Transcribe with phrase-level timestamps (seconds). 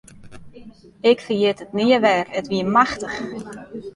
[1.09, 3.17] Ik ferjit it nea wer, it wie machtich.